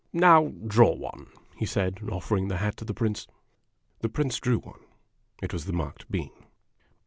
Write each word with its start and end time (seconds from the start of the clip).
"Now 0.31 0.47
draw 0.65 0.95
one," 0.95 1.27
he 1.55 1.67
said, 1.67 1.99
offering 2.11 2.47
the 2.47 2.57
hat 2.57 2.75
to 2.77 2.85
the 2.85 2.93
Prince. 2.95 3.27
The 3.99 4.09
Prince 4.09 4.39
drew 4.39 4.57
one. 4.57 4.79
It 5.43 5.53
was 5.53 5.65
the 5.65 5.73
marked 5.73 6.09
bean. 6.09 6.31